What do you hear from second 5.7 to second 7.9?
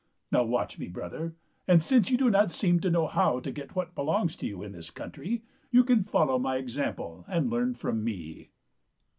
can follow my example and learn